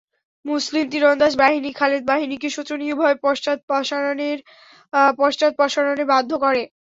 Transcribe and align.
মুসলিম 0.45 0.85
তীরন্দাজ 0.91 1.33
বাহিনী 1.41 1.69
খালেদ 1.73 2.03
বাহিনীকে 2.05 2.47
শোচনীয়ভাবে 2.49 3.15
পশ্চাদপসারণে 5.19 6.03
বাধ্য 6.11 6.31
করে। 6.43 6.63